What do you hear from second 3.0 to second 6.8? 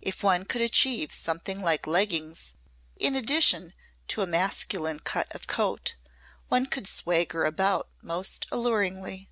addition to a masculine cut of coat, one